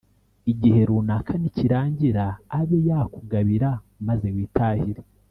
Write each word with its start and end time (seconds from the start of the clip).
igihe 0.51 0.81
runaka 0.89 1.33
nikirangira 1.41 2.25
abe 2.59 2.77
yakugabira 2.89 3.69
maze 4.07 4.27
witahire. 4.35 5.01